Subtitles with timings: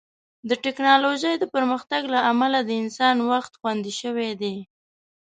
[0.49, 4.55] د ټیکنالوژۍ د پرمختګ له امله د انسان وخت خوندي شوی دی.